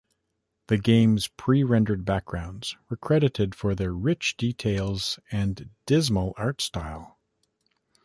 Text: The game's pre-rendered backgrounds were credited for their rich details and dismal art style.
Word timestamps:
The 0.65 0.79
game's 0.79 1.27
pre-rendered 1.27 2.05
backgrounds 2.05 2.75
were 2.89 2.97
credited 2.97 3.53
for 3.53 3.75
their 3.75 3.93
rich 3.93 4.35
details 4.35 5.19
and 5.29 5.69
dismal 5.85 6.33
art 6.37 6.59
style. 6.59 7.19